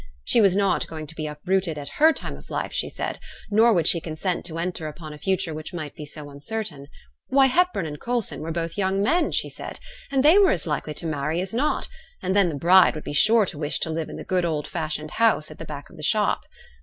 [0.23, 3.19] She was not going to be uprooted at her time of life, she said,
[3.51, 6.87] nor would she consent to enter upon a future which might be so uncertain.
[7.27, 9.79] Why, Hepburn and Coulson were both young men, she said,
[10.11, 11.87] and they were as likely to marry as not;
[12.19, 14.65] and then the bride would be sure to wish to live in the good old
[14.67, 16.45] fashioned house at the back of the shop.